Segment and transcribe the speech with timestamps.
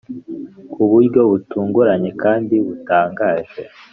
[0.71, 3.61] kuburyo butunguranye kandi butangaje